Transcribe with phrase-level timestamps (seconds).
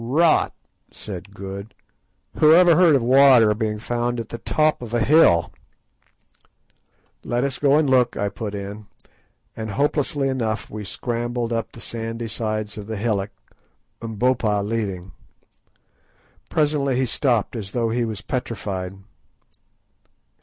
[0.03, 0.51] "Rot,"
[0.89, 1.75] said Good;
[2.39, 5.53] "whoever heard of water being found at the top of a hill!"
[7.23, 8.87] "Let us go and look," I put in,
[9.55, 13.29] and hopelessly enough we scrambled up the sandy sides of the hillock,
[14.01, 15.11] Umbopa leading.
[16.49, 18.95] Presently he stopped as though he was petrified.